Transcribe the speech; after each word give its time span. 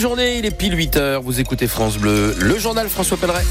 Journée, 0.00 0.38
il 0.38 0.44
est 0.44 0.50
pile 0.50 0.76
8 0.76 0.96
heures. 0.96 1.22
Vous 1.22 1.38
écoutez 1.38 1.68
France 1.68 1.98
Bleu, 1.98 2.34
le 2.36 2.58
journal 2.58 2.88
François 2.88 3.16
Pelleret. 3.16 3.44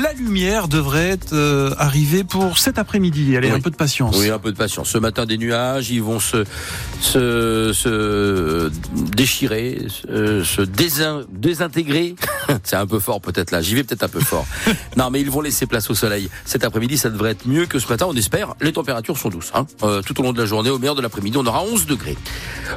La 0.00 0.12
lumière 0.14 0.68
devrait 0.68 1.18
euh, 1.34 1.74
arriver 1.76 2.24
pour 2.24 2.56
cet 2.58 2.78
après-midi. 2.78 3.36
Allez, 3.36 3.48
Oui. 3.50 3.56
un 3.56 3.60
peu 3.60 3.68
de 3.70 3.76
patience. 3.76 4.16
Oui, 4.18 4.30
un 4.30 4.38
peu 4.38 4.50
de 4.50 4.56
patience. 4.56 4.88
Ce 4.88 4.96
matin, 4.96 5.26
des 5.26 5.36
nuages, 5.36 5.90
ils 5.90 6.02
vont 6.02 6.18
se, 6.18 6.44
se, 7.00 7.72
se 7.74 8.70
déchirer, 9.14 9.86
se, 9.88 10.42
se 10.44 10.62
désin- 10.62 11.24
désintégrer. 11.30 12.14
C'est 12.64 12.76
un 12.76 12.86
peu 12.86 13.00
fort 13.00 13.20
peut-être 13.20 13.50
là. 13.50 13.60
J'y 13.60 13.74
vais 13.74 13.84
peut-être 13.84 14.04
un 14.04 14.08
peu 14.08 14.20
fort. 14.20 14.46
non, 14.96 15.10
mais 15.10 15.20
ils 15.20 15.30
vont 15.30 15.42
laisser 15.42 15.66
place 15.66 15.90
au 15.90 15.94
soleil. 15.94 16.30
Cet 16.46 16.64
après-midi, 16.64 16.96
ça 16.96 17.10
devrait 17.10 17.32
être 17.32 17.46
mieux 17.46 17.66
que 17.66 17.78
ce 17.78 17.88
matin. 17.88 18.06
On 18.08 18.14
espère. 18.16 18.54
Les 18.62 18.72
températures 18.72 19.18
sont 19.18 19.28
douces. 19.28 19.50
Hein. 19.54 19.66
Euh, 19.82 20.00
tout 20.00 20.18
au 20.20 20.22
long 20.22 20.32
de 20.32 20.38
la 20.40 20.46
journée, 20.46 20.70
au 20.70 20.78
meilleur 20.78 20.94
de 20.94 21.02
l'après-midi, 21.02 21.36
on 21.38 21.44
aura 21.46 21.62
11 21.64 21.84
degrés. 21.86 22.16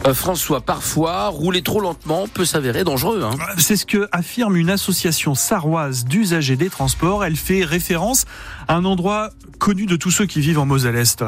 Euh, 0.05 0.13
François, 0.13 0.59
parfois, 0.62 1.27
rouler 1.29 1.62
trop 1.62 1.79
lentement 1.79 2.27
peut 2.27 2.45
s'avérer 2.45 2.84
dangereux. 2.84 3.21
Hein. 3.23 3.38
C'est 3.57 3.77
ce 3.77 3.85
que 3.85 4.09
affirme 4.12 4.57
une 4.57 4.70
association 4.70 5.34
sarroise 5.34 6.04
d'usagers 6.04 6.57
des 6.57 6.70
transports. 6.70 7.05
Elle 7.05 7.36
fait 7.36 7.64
référence 7.64 8.26
à 8.68 8.76
un 8.76 8.86
endroit 8.86 9.30
connu 9.59 9.86
de 9.86 9.96
tous 9.96 10.12
ceux 10.12 10.26
qui 10.26 10.40
vivent 10.40 10.59
en 10.59 10.66
Moselle-Est. 10.66 11.23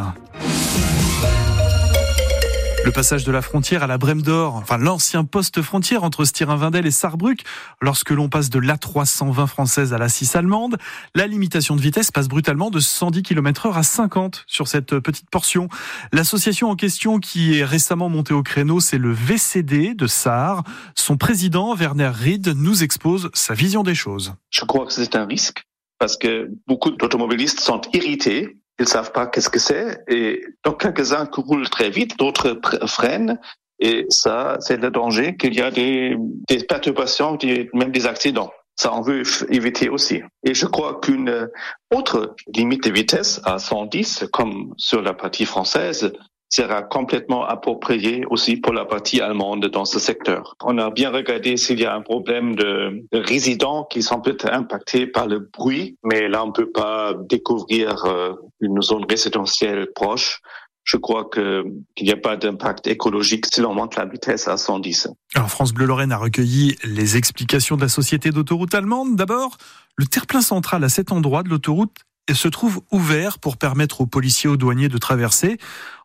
Le 2.87 2.91
passage 2.93 3.25
de 3.25 3.33
la 3.33 3.41
frontière 3.41 3.83
à 3.83 3.87
la 3.87 3.97
Brème 3.97 4.21
d'Or, 4.21 4.55
enfin 4.55 4.77
l'ancien 4.77 5.25
poste 5.25 5.61
frontière 5.61 6.05
entre 6.05 6.23
Stirin-Vindel 6.23 6.87
et 6.87 6.91
Sarrebruck, 6.91 7.41
lorsque 7.81 8.11
l'on 8.11 8.29
passe 8.29 8.49
de 8.49 8.59
l'A320 8.59 9.45
française 9.45 9.93
à 9.93 9.97
la 9.97 10.07
6 10.07 10.37
allemande, 10.37 10.77
la 11.13 11.27
limitation 11.27 11.75
de 11.75 11.81
vitesse 11.81 12.11
passe 12.11 12.29
brutalement 12.29 12.69
de 12.71 12.79
110 12.79 13.23
km 13.23 13.65
heure 13.65 13.77
à 13.77 13.83
50 13.83 14.45
sur 14.47 14.69
cette 14.69 14.99
petite 14.99 15.29
portion. 15.29 15.67
L'association 16.13 16.69
en 16.69 16.77
question 16.77 17.19
qui 17.19 17.59
est 17.59 17.65
récemment 17.65 18.07
montée 18.07 18.33
au 18.33 18.41
créneau, 18.41 18.79
c'est 18.79 18.97
le 18.97 19.11
VCD 19.11 19.93
de 19.93 20.07
Sarre. 20.07 20.63
Son 20.95 21.17
président, 21.17 21.75
Werner 21.75 22.11
Ried, 22.13 22.53
nous 22.55 22.83
expose 22.83 23.29
sa 23.33 23.53
vision 23.53 23.83
des 23.83 23.95
choses. 23.95 24.33
Je 24.49 24.63
crois 24.63 24.85
que 24.85 24.93
c'est 24.93 25.17
un 25.17 25.25
risque 25.25 25.66
parce 25.99 26.17
que 26.17 26.49
beaucoup 26.67 26.91
d'automobilistes 26.91 27.59
sont 27.59 27.81
irrités. 27.93 28.57
Ils 28.79 28.87
savent 28.87 29.11
pas 29.11 29.25
qu'est-ce 29.27 29.49
que 29.49 29.59
c'est. 29.59 30.03
Et 30.07 30.43
donc, 30.63 30.81
quelques-uns 30.81 31.27
roulent 31.35 31.69
très 31.69 31.89
vite, 31.89 32.17
d'autres 32.19 32.59
freinent. 32.85 33.39
Et 33.79 34.05
ça, 34.09 34.57
c'est 34.59 34.77
le 34.77 34.91
danger 34.91 35.35
qu'il 35.35 35.53
y 35.53 35.61
a 35.61 35.71
des, 35.71 36.15
des 36.47 36.63
perturbations, 36.63 37.37
même 37.73 37.91
des 37.91 38.05
accidents. 38.07 38.51
Ça, 38.75 38.93
on 38.93 39.01
veut 39.01 39.23
éviter 39.49 39.89
aussi. 39.89 40.21
Et 40.43 40.53
je 40.53 40.67
crois 40.67 40.99
qu'une 41.01 41.49
autre 41.91 42.35
limite 42.53 42.83
de 42.83 42.91
vitesse 42.91 43.41
à 43.43 43.57
110, 43.57 44.25
comme 44.31 44.73
sur 44.77 45.01
la 45.01 45.13
partie 45.13 45.45
française, 45.45 46.13
sera 46.49 46.81
complètement 46.81 47.45
appropriée 47.45 48.23
aussi 48.29 48.57
pour 48.57 48.73
la 48.73 48.85
partie 48.85 49.21
allemande 49.21 49.65
dans 49.65 49.85
ce 49.85 49.99
secteur. 49.99 50.55
On 50.63 50.77
a 50.77 50.89
bien 50.91 51.11
regardé 51.11 51.57
s'il 51.57 51.79
y 51.79 51.85
a 51.85 51.93
un 51.93 52.01
problème 52.01 52.55
de, 52.55 53.03
de 53.11 53.19
résidents 53.19 53.83
qui 53.83 54.01
sont 54.01 54.21
peut-être 54.21 54.51
impactés 54.51 55.07
par 55.07 55.27
le 55.27 55.39
bruit, 55.39 55.97
mais 56.03 56.29
là 56.29 56.43
on 56.45 56.51
peut 56.51 56.71
pas 56.71 57.13
découvrir 57.29 58.05
euh, 58.05 58.33
une 58.61 58.81
zone 58.81 59.05
résidentielle 59.09 59.87
proche. 59.93 60.41
Je 60.83 60.95
crois 60.95 61.29
qu'il 61.29 61.83
n'y 62.01 62.11
a 62.11 62.17
pas 62.17 62.37
d'impact 62.37 62.87
écologique 62.87 63.45
si 63.53 63.59
l'on 63.59 63.73
monte 63.73 63.97
la 63.97 64.05
vitesse 64.05 64.47
à 64.47 64.55
110. 64.55 65.09
Alors 65.35 65.49
France 65.49 65.73
Bleu 65.73 65.85
Lorraine 65.85 66.13
a 66.13 66.17
recueilli 66.17 66.77
les 66.85 67.17
explications 67.17 67.75
de 67.75 67.81
la 67.81 67.89
société 67.89 68.31
d'autoroute 68.31 68.73
allemande. 68.73 69.17
D'abord, 69.17 69.57
le 69.97 70.05
terre-plein 70.05 70.41
central 70.41 70.85
à 70.85 70.89
cet 70.89 71.11
endroit 71.11 71.43
de 71.43 71.49
l'autoroute 71.49 71.91
se 72.33 72.47
trouve 72.47 72.81
ouvert 72.91 73.39
pour 73.39 73.57
permettre 73.57 74.01
aux 74.01 74.05
policiers 74.05 74.49
aux 74.49 74.57
douaniers 74.57 74.89
de 74.89 74.97
traverser. 74.97 75.57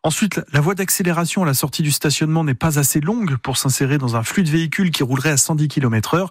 Ensuite, 0.05 0.41
la 0.51 0.59
voie 0.59 0.75
d'accélération 0.75 1.43
à 1.43 1.45
la 1.45 1.53
sortie 1.53 1.81
du 1.81 1.91
stationnement 1.91 2.43
n'est 2.43 2.53
pas 2.53 2.77
assez 2.77 2.99
longue 2.99 3.37
pour 3.37 3.55
s'insérer 3.55 3.97
dans 3.97 4.17
un 4.17 4.23
flux 4.23 4.43
de 4.43 4.49
véhicules 4.49 4.91
qui 4.91 5.01
roulerait 5.01 5.31
à 5.31 5.37
110 5.37 5.69
km 5.69 6.15
heure. 6.15 6.29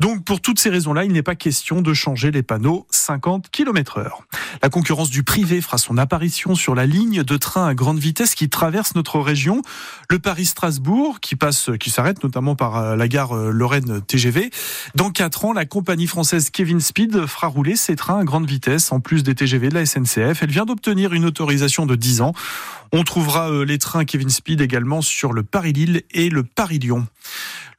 Donc, 0.00 0.24
pour 0.24 0.40
toutes 0.40 0.58
ces 0.58 0.70
raisons-là, 0.70 1.04
il 1.04 1.12
n'est 1.12 1.22
pas 1.22 1.34
question 1.34 1.82
de 1.82 1.92
changer 1.92 2.30
les 2.30 2.42
panneaux 2.42 2.86
50 2.88 3.50
km 3.50 3.98
heure. 3.98 4.22
La 4.62 4.70
concurrence 4.70 5.10
du 5.10 5.22
privé 5.22 5.60
fera 5.60 5.76
son 5.76 5.98
apparition 5.98 6.54
sur 6.54 6.74
la 6.74 6.86
ligne 6.86 7.22
de 7.22 7.36
train 7.36 7.66
à 7.66 7.74
grande 7.74 7.98
vitesse 7.98 8.34
qui 8.34 8.48
traverse 8.48 8.94
notre 8.94 9.20
région. 9.20 9.60
Le 10.08 10.18
Paris-Strasbourg, 10.18 11.20
qui 11.20 11.36
passe, 11.36 11.68
qui 11.78 11.90
s'arrête 11.90 12.24
notamment 12.24 12.56
par 12.56 12.78
euh, 12.78 12.96
la 12.96 13.08
gare 13.08 13.36
euh, 13.36 13.50
Lorraine 13.50 14.00
TGV. 14.00 14.50
Dans 14.94 15.10
quatre 15.10 15.44
ans, 15.44 15.52
la 15.52 15.66
compagnie 15.66 16.06
française 16.06 16.48
Kevin 16.48 16.80
Speed 16.80 17.26
fera 17.26 17.48
rouler 17.48 17.76
ses 17.76 17.96
trains 17.96 18.20
à 18.20 18.24
grande 18.24 18.48
vitesse, 18.48 18.92
en 18.92 19.00
plus 19.00 19.22
des 19.22 19.34
TGV 19.34 19.68
de 19.68 19.74
la 19.74 19.84
SNCF. 19.84 20.42
Elle 20.42 20.50
vient 20.50 20.64
d'obtenir 20.64 21.12
une 21.12 21.26
autorisation 21.26 21.84
de 21.84 21.94
10 21.94 22.22
ans. 22.22 22.32
On 22.92 23.04
trouvera 23.04 23.50
euh, 23.50 23.64
les 23.64 23.78
trains 23.78 24.04
Kevin 24.04 24.30
Speed 24.30 24.60
également 24.60 25.00
sur 25.00 25.32
le 25.32 25.44
Paris-Lille 25.44 26.02
et 26.10 26.28
le 26.28 26.42
Paris-Lyon. 26.42 27.06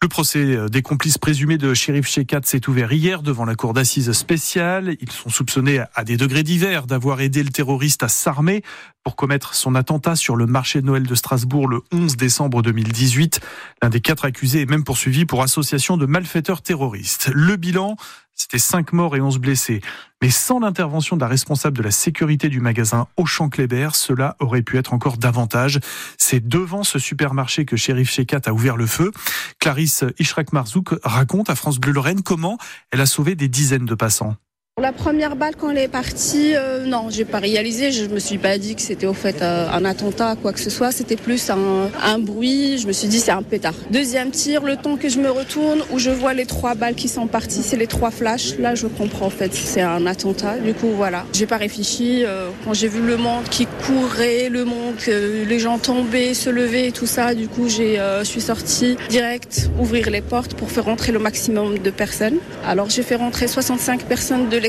Le 0.02 0.08
procès 0.08 0.40
euh, 0.40 0.70
des 0.70 0.82
complices 0.82 1.18
présumés 1.18 1.58
de 1.58 1.74
Shérif 1.74 2.08
Shekat 2.08 2.42
s'est 2.44 2.70
ouvert 2.70 2.94
hier 2.94 3.22
devant 3.22 3.44
la 3.44 3.56
cour 3.56 3.74
d'assises 3.74 4.14
spéciale. 4.14 4.96
Ils 5.02 5.12
sont 5.12 5.30
soupçonnés 5.30 5.84
à 5.94 6.04
des 6.06 6.16
degrés 6.16 6.44
divers 6.44 6.88
d'avoir 6.88 7.20
aidé 7.20 7.44
le 7.44 7.50
terroriste 7.50 8.04
à 8.04 8.08
s'armer 8.08 8.64
pour 9.04 9.18
commettre 9.18 9.54
son 9.54 9.76
attentat 9.76 10.16
sur 10.16 10.38
le 10.38 10.46
marché 10.46 10.80
de 10.80 10.86
Noël 10.86 11.06
de 11.06 11.16
Strasbourg 11.16 11.68
le 11.68 11.82
11 11.92 12.16
décembre 12.16 12.62
2018. 12.62 13.42
L'un 13.84 13.90
des 13.90 14.00
quatre 14.00 14.24
accusés 14.24 14.62
est 14.62 14.70
même 14.70 14.86
poursuivi 14.86 15.26
pour 15.26 15.44
association 15.44 15.98
de 15.98 16.06
malfaiteurs 16.06 16.62
terroristes. 16.62 17.30
Le 17.34 17.58
bilan, 17.58 17.98
c'était 18.42 18.58
5 18.58 18.94
morts 18.94 19.16
et 19.16 19.22
11 19.22 19.38
blessés. 19.38 19.82
Mais 20.20 20.32
sans 20.32 20.60
l'intervention 20.60 21.16
de 21.16 21.22
la 21.22 21.28
responsable 21.28 21.78
de 21.78 21.84
la 21.84 21.92
sécurité 21.92 22.50
du 22.50 22.60
magasin 22.60 23.08
Auchan-Kléber, 23.16 23.90
cela 23.94 24.36
aurait 24.40 24.64
pu 24.64 24.80
être 24.80 24.94
encore 24.94 25.18
davantage. 25.18 25.80
C'est 26.18 26.48
devant 26.48 26.84
ce 26.84 26.98
supermarché 26.98 27.66
que 27.66 27.76
Shérif 27.76 28.10
Shekat 28.10 28.42
a 28.46 28.52
ouvert 28.52 28.78
le 28.78 28.88
feu. 28.88 29.12
Clarisse 29.60 30.06
Ishrak-Marzouk 30.18 30.96
raconte 31.04 31.52
à 31.52 31.56
France 31.56 31.78
Bleu 31.78 31.92
Lorraine 31.92 32.24
comment 32.24 32.58
elle 32.90 33.02
a 33.02 33.06
sauvé 33.06 33.36
des 33.36 33.48
dizaines 33.48 33.86
de 33.86 33.96
passants. 33.96 34.36
La 34.80 34.94
première 34.94 35.36
balle 35.36 35.54
quand 35.58 35.70
elle 35.70 35.78
est 35.80 35.88
partie, 35.90 36.56
euh, 36.56 36.86
non, 36.86 37.10
j'ai 37.10 37.26
pas 37.26 37.40
réalisé. 37.40 37.92
Je 37.92 38.06
me 38.06 38.20
suis 38.20 38.38
pas 38.38 38.58
dit 38.58 38.74
que 38.74 38.82
c'était 38.82 39.06
au 39.06 39.14
fait 39.14 39.42
euh, 39.42 39.68
un 39.70 39.84
attentat, 39.84 40.38
quoi 40.42 40.54
que 40.54 40.62
ce 40.62 40.70
soit. 40.70 40.94
C'était 40.94 41.18
plus 41.18 41.50
un, 41.50 41.90
un 42.02 42.18
bruit. 42.18 42.78
Je 42.78 42.88
me 42.88 42.94
suis 42.94 43.10
dit 43.10 43.20
c'est 43.20 43.32
un 43.34 43.44
pétard. 43.44 43.74
Deuxième 43.92 44.32
tir, 44.32 44.64
le 44.64 44.78
temps 44.78 44.96
que 44.96 45.10
je 45.10 45.20
me 45.20 45.30
retourne, 45.30 45.82
où 45.92 46.00
je 46.00 46.10
vois 46.10 46.34
les 46.34 46.46
trois 46.46 46.74
balles 46.74 46.96
qui 46.96 47.10
sont 47.10 47.28
parties, 47.28 47.64
c'est 47.64 47.76
les 47.76 47.86
trois 47.86 48.12
flashs. 48.12 48.58
Là, 48.60 48.74
je 48.74 48.88
comprends 48.88 49.26
en 49.26 49.30
fait, 49.30 49.54
c'est 49.54 49.82
un 49.82 50.06
attentat. 50.08 50.58
Du 50.58 50.74
coup, 50.74 50.92
voilà. 50.96 51.26
J'ai 51.34 51.48
pas 51.48 51.58
réfléchi. 51.58 52.24
euh, 52.24 52.50
quand 52.64 52.74
j'ai 52.74 52.88
vu 52.88 53.02
le 53.02 53.18
monde 53.18 53.44
qui 53.52 53.68
courait, 53.86 54.48
le 54.48 54.64
monde, 54.64 54.96
les 55.06 55.60
gens 55.60 55.80
tombaient, 55.80 56.34
se 56.34 56.50
levaient 56.50 56.88
et 56.88 56.92
tout 56.94 57.06
ça, 57.08 57.36
du 57.36 57.50
coup, 57.50 57.68
j'ai, 57.68 58.00
euh, 58.00 58.20
je 58.20 58.30
suis 58.30 58.42
sortie 58.42 58.96
direct 59.10 59.70
ouvrir 59.80 60.10
les 60.10 60.22
portes 60.22 60.54
pour 60.54 60.72
faire 60.72 60.86
rentrer 60.86 61.12
le 61.12 61.20
maximum 61.20 61.78
de 61.78 61.90
personnes. 61.92 62.38
Alors, 62.66 62.90
j'ai 62.90 63.04
fait 63.04 63.16
rentrer 63.16 63.48
65 63.50 64.04
personnes 64.06 64.48
de 64.48 64.62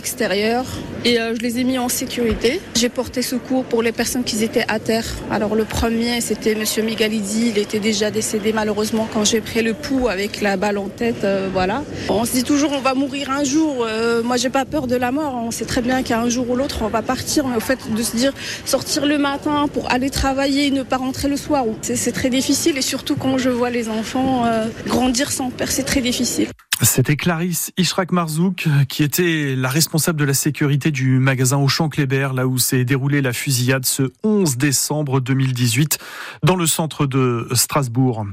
et 1.05 1.21
euh, 1.21 1.35
je 1.37 1.41
les 1.41 1.59
ai 1.59 1.65
mis 1.65 1.79
en 1.79 1.89
sécurité. 1.89 2.61
J'ai 2.77 2.89
porté 2.89 3.23
secours 3.23 3.65
pour 3.65 3.83
les 3.83 3.93
personnes 3.93 4.25
qui 4.25 4.43
étaient 4.43 4.65
à 4.69 4.79
terre. 4.79 5.05
Alors 5.31 5.55
le 5.55 5.65
premier, 5.65 6.21
c'était 6.21 6.55
Monsieur 6.55 6.83
Migalidi. 6.83 7.51
Il 7.51 7.59
était 7.59 7.79
déjà 7.79 8.11
décédé 8.11 8.53
malheureusement 8.53 9.09
quand 9.13 9.25
j'ai 9.25 9.41
pris 9.41 9.63
le 9.63 9.75
pouls 9.75 10.09
avec 10.09 10.41
la 10.41 10.57
balle 10.57 10.79
en 10.79 10.89
tête. 10.89 11.25
euh, 11.25 11.49
voilà. 11.53 11.83
On 12.09 12.25
se 12.25 12.33
dit 12.33 12.43
toujours 12.45 12.73
on 12.73 12.81
va 12.81 12.95
mourir 12.95 13.31
un 13.31 13.45
jour. 13.45 13.87
Euh, 13.87 14.23
moi, 14.23 14.37
j'ai 14.37 14.51
pas 14.51 14.65
peur 14.65 14.87
de 14.87 14.97
la 14.97 15.13
mort. 15.13 15.35
On 15.37 15.51
sait 15.51 15.65
très 15.65 15.83
bien 15.83 16.03
qu'un 16.03 16.29
jour 16.29 16.51
ou 16.51 16.57
l'autre 16.57 16.79
on 16.83 16.89
va 16.89 17.03
partir. 17.03 17.47
Mais 17.47 17.57
au 17.57 17.61
fait 17.61 17.79
de 17.95 18.03
se 18.03 18.17
dire 18.17 18.33
sortir 18.65 19.07
le 19.07 19.19
matin 19.19 19.69
pour 19.73 19.91
aller 19.91 20.11
travailler, 20.11 20.71
ne 20.71 20.83
pas 20.83 20.97
rentrer 20.97 21.29
le 21.29 21.37
soir, 21.37 21.65
c'est 21.81 21.97
c'est 21.97 22.13
très 22.13 22.31
difficile. 22.31 22.77
Et 22.77 22.83
surtout 22.83 23.17
quand 23.17 23.39
je 23.39 23.51
vois 23.51 23.71
les 23.71 23.89
enfants 23.89 24.45
euh, 24.47 24.67
grandir 24.87 25.31
sans 25.31 25.51
père, 25.51 25.71
c'est 25.71 25.85
très 25.85 26.01
difficile. 26.01 26.49
C'était 26.83 27.17
Clarisse 27.17 27.73
Ishrak-Marzouk 27.79 28.67
qui 28.89 29.05
était 29.05 29.55
la 29.55 29.69
responsable 29.69 30.19
de 30.19 30.25
la 30.25 30.35
sécurité 30.35 30.91
du 30.91 31.21
magasin 31.21 31.57
Auchan-Kléber, 31.57 32.31
là 32.35 32.49
où 32.49 32.59
s'est 32.59 32.85
déroulée 32.85 33.23
la 33.23 33.33
fusillade 33.33 33.87
ce 33.87 34.11
11 34.25 34.57
décembre 34.57 35.21
2018 35.21 35.99
dans 36.43 36.57
le 36.57 36.67
centre 36.67 37.07
de 37.07 37.47
Strasbourg. 37.53 38.27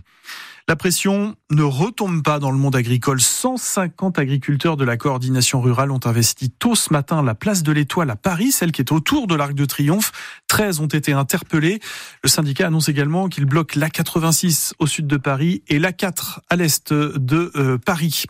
La 0.69 0.75
pression 0.75 1.35
ne 1.49 1.63
retombe 1.63 2.21
pas 2.21 2.37
dans 2.37 2.51
le 2.51 2.57
monde 2.59 2.75
agricole. 2.75 3.19
150 3.19 4.19
agriculteurs 4.19 4.77
de 4.77 4.85
la 4.85 4.97
coordination 4.97 5.61
rurale 5.61 5.89
ont 5.89 5.99
investi 6.05 6.51
tôt 6.51 6.75
ce 6.75 6.93
matin 6.93 7.23
la 7.23 7.33
place 7.33 7.63
de 7.63 7.71
l'Étoile 7.71 8.11
à 8.11 8.15
Paris, 8.15 8.51
celle 8.51 8.71
qui 8.71 8.83
est 8.83 8.91
autour 8.91 9.25
de 9.25 9.33
l'Arc 9.33 9.55
de 9.55 9.65
Triomphe. 9.65 10.11
13 10.45 10.81
ont 10.81 10.85
été 10.85 11.11
interpellés. 11.11 11.79
Le 12.21 12.29
syndicat 12.29 12.67
annonce 12.67 12.87
également 12.87 13.29
qu'il 13.29 13.45
bloque 13.45 13.77
l'A86 13.77 14.73
au 14.77 14.85
sud 14.85 15.07
de 15.07 15.17
Paris 15.17 15.63
et 15.69 15.79
l'A4 15.79 16.41
à 16.51 16.55
l'est 16.55 16.93
de 16.93 17.51
euh, 17.55 17.79
Paris. 17.79 18.25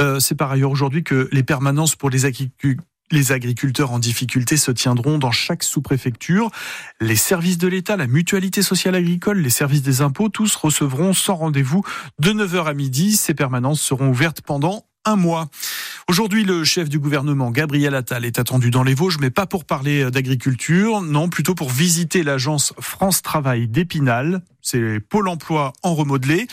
Euh, 0.00 0.20
C'est 0.20 0.36
par 0.36 0.50
ailleurs 0.52 0.70
aujourd'hui 0.70 1.04
que 1.04 1.28
les 1.32 1.42
permanences 1.42 1.96
pour 1.96 2.08
les 2.08 2.24
agriculteurs 2.24 2.82
les 3.14 3.32
agriculteurs 3.32 3.92
en 3.92 3.98
difficulté 3.98 4.56
se 4.56 4.70
tiendront 4.70 5.18
dans 5.18 5.30
chaque 5.30 5.62
sous-préfecture. 5.62 6.50
Les 7.00 7.16
services 7.16 7.58
de 7.58 7.68
l'État, 7.68 7.96
la 7.96 8.08
mutualité 8.08 8.60
sociale 8.60 8.96
agricole, 8.96 9.38
les 9.38 9.50
services 9.50 9.82
des 9.82 10.02
impôts, 10.02 10.28
tous 10.28 10.54
recevront 10.56 11.14
sans 11.14 11.36
rendez-vous 11.36 11.82
de 12.18 12.32
9h 12.32 12.66
à 12.66 12.74
midi. 12.74 13.16
Ces 13.16 13.32
permanences 13.32 13.80
seront 13.80 14.08
ouvertes 14.08 14.42
pendant 14.42 14.86
un 15.04 15.16
mois. 15.16 15.48
Aujourd'hui, 16.08 16.44
le 16.44 16.64
chef 16.64 16.88
du 16.88 16.98
gouvernement, 16.98 17.50
Gabriel 17.50 17.94
Attal, 17.94 18.24
est 18.24 18.38
attendu 18.38 18.70
dans 18.70 18.82
les 18.82 18.94
Vosges, 18.94 19.18
mais 19.20 19.30
pas 19.30 19.46
pour 19.46 19.64
parler 19.64 20.10
d'agriculture, 20.10 21.00
non, 21.00 21.28
plutôt 21.28 21.54
pour 21.54 21.70
visiter 21.70 22.22
l'agence 22.22 22.74
France 22.80 23.22
Travail 23.22 23.68
d'Épinal. 23.68 24.42
C'est 24.64 24.98
Pôle 24.98 25.28
emploi 25.28 25.74
en 25.82 25.94
remodelé. 25.94 26.46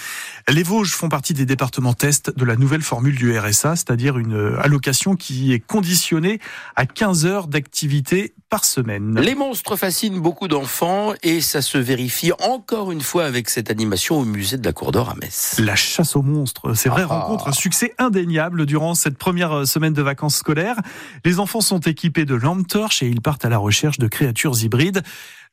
Les 0.50 0.64
Vosges 0.64 0.92
font 0.92 1.08
partie 1.08 1.34
des 1.34 1.46
départements 1.46 1.94
test 1.94 2.38
de 2.38 2.44
la 2.44 2.58
nouvelle 2.58 2.82
formule 2.82 3.16
du 3.16 3.38
RSA, 3.38 3.78
c'est-à-dire 3.78 4.18
une 4.18 4.58
allocation 4.62 5.16
qui 5.16 5.54
est 5.54 5.62
conditionnée 5.62 6.40
à 6.76 6.86
15 6.86 7.26
heures 7.26 7.48
d'activité 7.48 8.34
par 8.50 8.66
semaine. 8.66 9.18
Les 9.18 9.34
monstres 9.34 9.78
fascinent 9.78 10.20
beaucoup 10.20 10.50
d'enfants 10.50 11.14
et 11.24 11.40
ça 11.40 11.62
se 11.62 11.78
vérifie 11.78 12.34
encore 12.34 12.92
une 12.92 13.00
fois 13.00 13.24
avec 13.24 13.50
cette 13.50 13.72
animation 13.72 14.20
au 14.20 14.26
musée 14.26 14.58
de 14.58 14.66
la 14.66 14.74
Cour 14.74 14.92
d'Or 14.92 15.12
à 15.12 15.16
Metz. 15.16 15.56
La 15.58 15.78
chasse 15.78 16.18
aux 16.18 16.22
monstres, 16.22 16.74
c'est 16.74 16.90
vrai, 16.90 17.04
ah. 17.04 17.14
rencontre 17.20 17.48
un 17.48 17.54
succès 17.54 17.94
indéniable 17.98 18.66
durant 18.66 18.94
cette 18.94 19.18
première 19.18 19.66
semaine 19.66 19.94
de 19.94 20.02
vacances 20.02 20.36
scolaires. 20.36 20.76
Les 21.24 21.40
enfants 21.40 21.62
sont 21.62 21.80
équipés 21.80 22.26
de 22.26 22.36
lampes 22.36 22.68
torches 22.68 23.02
et 23.04 23.08
ils 23.08 23.22
partent 23.22 23.46
à 23.46 23.50
la 23.50 23.58
recherche 23.58 24.00
de 24.00 24.10
créatures 24.10 24.62
hybrides. 24.62 25.02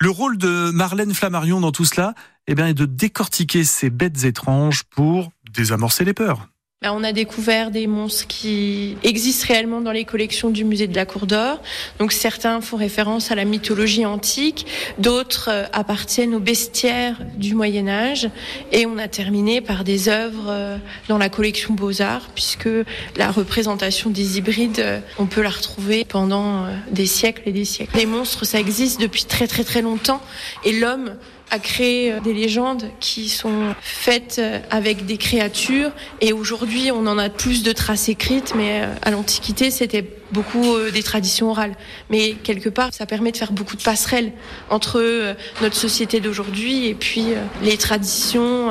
Le 0.01 0.11
rôle 0.11 0.39
de 0.39 0.71
Marlène 0.71 1.13
Flammarion 1.13 1.61
dans 1.61 1.73
tout 1.73 1.85
cela, 1.85 2.15
eh 2.47 2.55
bien, 2.55 2.69
est 2.69 2.75
de 2.75 2.87
décortiquer 2.87 3.65
ces 3.65 3.91
bêtes 3.91 4.25
étranges 4.25 4.85
pour 4.85 5.33
désamorcer 5.53 6.05
les 6.05 6.15
peurs. 6.15 6.49
Ben, 6.81 6.93
on 6.93 7.03
a 7.03 7.11
découvert 7.11 7.73
des 7.73 7.89
monstres 7.89 8.29
qui 8.29 8.97
existent 9.03 9.47
réellement 9.49 9.81
dans 9.81 9.91
les 9.91 10.05
collections 10.05 10.49
du 10.49 10.63
musée 10.63 10.87
de 10.87 10.95
la 10.95 11.07
Cour 11.07 11.27
d'Or. 11.27 11.61
Donc 11.99 12.13
certains 12.13 12.61
font 12.61 12.77
référence 12.77 13.33
à 13.33 13.35
la 13.35 13.45
mythologie 13.45 14.07
antique, 14.07 14.65
d'autres 14.97 15.49
euh, 15.51 15.65
appartiennent 15.73 16.37
aux 16.37 16.41
bestiaires 16.41 17.19
du 17.35 17.57
Moyen 17.57 17.89
Âge. 17.89 18.31
Et 18.71 18.87
on 18.87 18.97
a 18.97 19.09
terminé 19.09 19.61
par 19.61 19.83
des 19.83 20.09
œuvres 20.09 20.47
euh, 20.51 20.77
dans 21.09 21.19
la 21.19 21.29
collection 21.29 21.75
Beaux-Arts, 21.75 22.29
puisque 22.37 22.69
la 23.17 23.33
représentation 23.33 24.11
des 24.11 24.39
hybrides, 24.39 24.79
euh, 24.79 25.01
on 25.19 25.27
peut 25.27 25.43
la 25.43 25.51
retrouver 25.51 26.05
pendant 26.05 26.67
des 26.93 27.07
siècles 27.07 27.43
et 27.47 27.53
des 27.53 27.65
siècles. 27.65 27.97
Les 27.97 28.07
monstres, 28.07 28.45
ça 28.45 28.61
existe 28.61 29.01
depuis 29.01 29.25
très 29.25 29.49
très 29.49 29.65
très 29.65 29.83
longtemps. 29.83 30.23
Et 30.65 30.79
l'homme 30.79 31.17
a 31.51 31.59
créé 31.59 32.13
euh, 32.13 32.21
des 32.21 32.35
légendes 32.35 32.91
qui 33.01 33.29
sont 33.29 33.75
faites 33.81 34.37
euh, 34.39 34.61
avec 34.71 35.07
des 35.07 35.17
créatures 35.17 35.91
et 36.21 36.33
aujourd'hui 36.33 36.91
on 36.93 37.07
en 37.07 37.19
a 37.19 37.31
plus 37.31 37.63
de 37.63 37.73
traces 37.73 38.09
écrites 38.09 38.55
mais 38.57 38.83
euh, 38.83 38.95
à 39.03 39.11
l'Antiquité 39.11 39.71
c'était 39.71 40.05
beaucoup 40.31 40.77
des 40.93 41.03
traditions 41.03 41.51
orales 41.51 41.75
mais 42.11 42.33
quelque 42.35 42.69
part 42.69 42.93
ça 42.93 43.07
permet 43.07 43.33
de 43.33 43.39
faire 43.39 43.53
beaucoup 43.53 43.77
de 43.77 43.83
passerelles 43.83 44.33
entre 44.69 45.35
notre 45.63 45.75
société 45.75 46.21
d'aujourd'hui 46.21 46.87
et 46.87 46.95
puis 46.95 47.25
les 47.63 47.79
traditions 47.79 48.71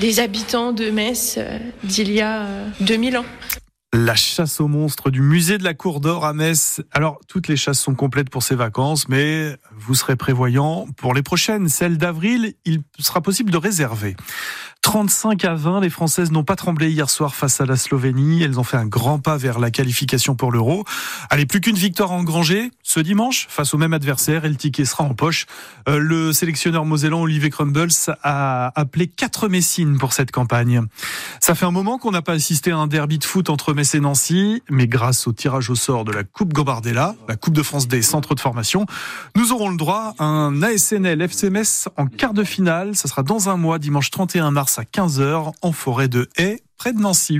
des 0.00 0.20
habitants 0.20 0.72
de 0.72 0.88
Metz 0.88 1.38
d'il 1.84 2.10
y 2.12 2.22
a 2.22 2.46
2000 2.80 3.18
ans. 3.18 3.26
La 3.98 4.14
chasse 4.14 4.60
aux 4.60 4.68
monstres 4.68 5.08
du 5.08 5.22
musée 5.22 5.56
de 5.56 5.64
la 5.64 5.72
Cour 5.72 6.00
d'Or 6.00 6.26
à 6.26 6.34
Metz. 6.34 6.82
Alors, 6.92 7.18
toutes 7.28 7.48
les 7.48 7.56
chasses 7.56 7.80
sont 7.80 7.94
complètes 7.94 8.28
pour 8.28 8.42
ces 8.42 8.54
vacances, 8.54 9.08
mais 9.08 9.56
vous 9.74 9.94
serez 9.94 10.16
prévoyant 10.16 10.86
pour 10.98 11.14
les 11.14 11.22
prochaines. 11.22 11.70
Celles 11.70 11.96
d'avril, 11.96 12.52
il 12.66 12.82
sera 12.98 13.22
possible 13.22 13.50
de 13.50 13.56
réserver. 13.56 14.14
35 14.86 15.44
à 15.44 15.54
20, 15.56 15.80
les 15.80 15.90
Françaises 15.90 16.30
n'ont 16.30 16.44
pas 16.44 16.54
tremblé 16.54 16.92
hier 16.92 17.10
soir 17.10 17.34
face 17.34 17.60
à 17.60 17.66
la 17.66 17.74
Slovénie. 17.74 18.44
Elles 18.44 18.60
ont 18.60 18.62
fait 18.62 18.76
un 18.76 18.86
grand 18.86 19.18
pas 19.18 19.36
vers 19.36 19.58
la 19.58 19.72
qualification 19.72 20.36
pour 20.36 20.52
l'Euro. 20.52 20.84
Allez, 21.28 21.44
plus 21.44 21.60
qu'une 21.60 21.74
victoire 21.74 22.12
à 22.12 22.14
engranger 22.14 22.70
ce 22.84 23.00
dimanche 23.00 23.48
face 23.50 23.74
au 23.74 23.78
même 23.78 23.92
adversaire 23.92 24.44
et 24.44 24.48
le 24.48 24.54
ticket 24.54 24.84
sera 24.84 25.02
en 25.02 25.12
poche. 25.12 25.46
Euh, 25.88 25.98
le 25.98 26.32
sélectionneur 26.32 26.84
mosellan 26.84 27.20
Olivier 27.20 27.50
Crumbles 27.50 27.90
a 28.22 28.70
appelé 28.78 29.08
quatre 29.08 29.48
Messines 29.48 29.98
pour 29.98 30.12
cette 30.12 30.30
campagne. 30.30 30.82
Ça 31.40 31.56
fait 31.56 31.66
un 31.66 31.72
moment 31.72 31.98
qu'on 31.98 32.12
n'a 32.12 32.22
pas 32.22 32.34
assisté 32.34 32.70
à 32.70 32.76
un 32.76 32.86
derby 32.86 33.18
de 33.18 33.24
foot 33.24 33.50
entre 33.50 33.74
Metz 33.74 33.92
et 33.96 34.00
Nancy, 34.00 34.62
mais 34.70 34.86
grâce 34.86 35.26
au 35.26 35.32
tirage 35.32 35.68
au 35.68 35.74
sort 35.74 36.04
de 36.04 36.12
la 36.12 36.22
Coupe 36.22 36.52
Gobardella, 36.52 37.16
la 37.28 37.34
Coupe 37.34 37.54
de 37.54 37.64
France 37.64 37.88
des 37.88 38.02
centres 38.02 38.36
de 38.36 38.40
formation, 38.40 38.86
nous 39.34 39.50
aurons 39.50 39.68
le 39.68 39.76
droit 39.78 40.14
à 40.20 40.24
un 40.24 40.62
ASNL 40.62 41.22
FCMS 41.22 41.88
en 41.96 42.06
quart 42.06 42.34
de 42.34 42.44
finale. 42.44 42.94
Ça 42.94 43.08
sera 43.08 43.24
dans 43.24 43.48
un 43.48 43.56
mois, 43.56 43.80
dimanche 43.80 44.12
31 44.12 44.52
mars 44.52 44.75
à 44.78 44.84
15h 44.84 45.52
en 45.62 45.72
forêt 45.72 46.08
de 46.08 46.28
Haye, 46.36 46.60
près 46.76 46.92
de 46.92 46.98
Nancy. 46.98 47.34